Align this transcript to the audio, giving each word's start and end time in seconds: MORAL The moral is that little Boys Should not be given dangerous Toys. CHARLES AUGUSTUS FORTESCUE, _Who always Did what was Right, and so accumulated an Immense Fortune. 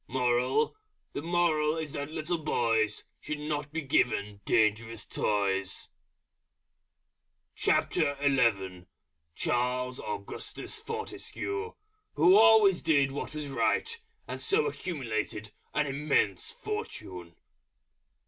MORAL 0.07 0.75
The 1.13 1.21
moral 1.21 1.77
is 1.77 1.91
that 1.93 2.09
little 2.09 2.39
Boys 2.39 3.03
Should 3.19 3.37
not 3.37 3.71
be 3.71 3.81
given 3.83 4.41
dangerous 4.45 5.05
Toys. 5.05 5.89
CHARLES 7.55 8.87
AUGUSTUS 9.99 10.79
FORTESCUE, 10.79 11.73
_Who 12.17 12.35
always 12.35 12.81
Did 12.81 13.11
what 13.11 13.35
was 13.35 13.49
Right, 13.49 14.01
and 14.27 14.41
so 14.41 14.65
accumulated 14.65 15.51
an 15.75 15.85
Immense 15.85 16.51
Fortune. 16.51 17.35